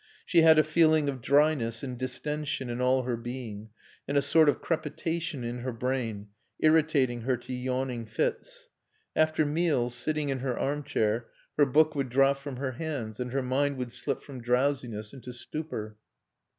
[0.25, 3.69] She had a feeling of dryness and distension in all her being,
[4.07, 8.69] and a sort of crepitation in her brain, irritating her to yawning fits.
[9.15, 13.43] After meals, sitting in her armchair, her book would drop from her hands and her
[13.43, 15.97] mind would slip from drowsiness into stupor.